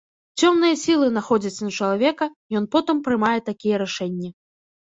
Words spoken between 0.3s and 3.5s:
Цёмныя сілы находзяць на чалавека, ён потым прымае